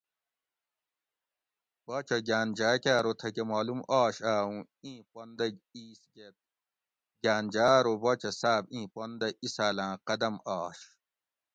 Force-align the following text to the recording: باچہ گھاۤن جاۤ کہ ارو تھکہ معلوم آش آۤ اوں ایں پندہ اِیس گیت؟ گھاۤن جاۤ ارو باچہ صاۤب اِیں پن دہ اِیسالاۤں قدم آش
باچہ 1.85 2.17
گھاۤن 2.27 2.47
جاۤ 2.57 2.77
کہ 2.83 2.91
ارو 2.97 3.13
تھکہ 3.19 3.43
معلوم 3.51 3.79
آش 4.01 4.15
آۤ 4.31 4.41
اوں 4.47 4.61
ایں 4.83 4.99
پندہ 5.13 5.45
اِیس 5.75 6.01
گیت؟ 6.13 6.35
گھاۤن 7.23 7.43
جاۤ 7.53 7.73
ارو 7.79 7.93
باچہ 8.03 8.31
صاۤب 8.41 8.63
اِیں 8.73 8.87
پن 8.93 9.09
دہ 9.19 9.27
اِیسالاۤں 9.43 9.93
قدم 10.07 10.35
آش 10.61 10.79